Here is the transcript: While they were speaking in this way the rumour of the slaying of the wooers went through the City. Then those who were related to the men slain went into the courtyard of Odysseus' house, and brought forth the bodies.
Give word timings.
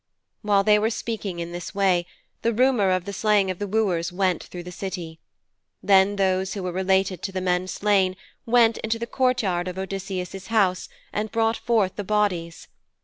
While 0.41 0.63
they 0.63 0.79
were 0.79 0.89
speaking 0.89 1.37
in 1.37 1.51
this 1.51 1.75
way 1.75 2.07
the 2.41 2.53
rumour 2.53 2.89
of 2.89 3.05
the 3.05 3.13
slaying 3.13 3.51
of 3.51 3.59
the 3.59 3.67
wooers 3.67 4.11
went 4.11 4.41
through 4.43 4.63
the 4.63 4.71
City. 4.71 5.19
Then 5.83 6.15
those 6.15 6.55
who 6.55 6.63
were 6.63 6.71
related 6.71 7.21
to 7.21 7.31
the 7.31 7.39
men 7.39 7.67
slain 7.67 8.15
went 8.47 8.79
into 8.79 8.97
the 8.97 9.05
courtyard 9.05 9.67
of 9.67 9.77
Odysseus' 9.77 10.47
house, 10.47 10.89
and 11.13 11.31
brought 11.31 11.57
forth 11.57 11.97
the 11.97 12.03
bodies. 12.03 12.67